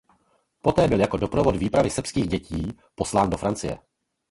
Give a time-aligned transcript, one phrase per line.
[0.61, 3.79] Poté byl jako doprovod výpravy srbských dětí poslán do Francie.